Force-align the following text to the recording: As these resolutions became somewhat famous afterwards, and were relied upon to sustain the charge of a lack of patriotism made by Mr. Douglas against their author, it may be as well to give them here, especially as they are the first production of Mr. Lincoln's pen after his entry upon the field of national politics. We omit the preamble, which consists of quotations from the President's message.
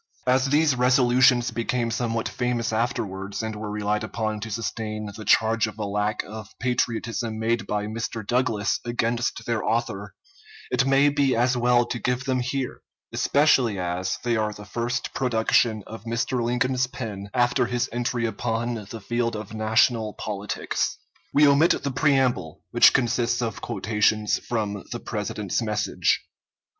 As 0.25 0.49
these 0.49 0.75
resolutions 0.75 1.51
became 1.51 1.91
somewhat 1.91 2.27
famous 2.27 2.73
afterwards, 2.73 3.43
and 3.43 3.55
were 3.55 3.69
relied 3.69 4.03
upon 4.03 4.39
to 4.39 4.49
sustain 4.49 5.11
the 5.15 5.23
charge 5.23 5.67
of 5.67 5.77
a 5.77 5.85
lack 5.85 6.23
of 6.23 6.57
patriotism 6.59 7.37
made 7.37 7.67
by 7.67 7.85
Mr. 7.85 8.25
Douglas 8.25 8.79
against 8.83 9.45
their 9.45 9.63
author, 9.63 10.15
it 10.71 10.87
may 10.87 11.09
be 11.09 11.35
as 11.35 11.55
well 11.55 11.85
to 11.85 11.99
give 11.99 12.25
them 12.25 12.39
here, 12.39 12.81
especially 13.13 13.77
as 13.77 14.17
they 14.23 14.35
are 14.35 14.53
the 14.53 14.65
first 14.65 15.13
production 15.13 15.83
of 15.85 16.05
Mr. 16.05 16.41
Lincoln's 16.43 16.87
pen 16.87 17.29
after 17.31 17.67
his 17.67 17.87
entry 17.91 18.25
upon 18.25 18.87
the 18.89 19.01
field 19.01 19.35
of 19.35 19.53
national 19.53 20.15
politics. 20.15 20.97
We 21.31 21.45
omit 21.47 21.83
the 21.83 21.91
preamble, 21.91 22.63
which 22.71 22.93
consists 22.93 23.39
of 23.39 23.61
quotations 23.61 24.39
from 24.39 24.83
the 24.91 24.99
President's 24.99 25.61
message. 25.61 26.21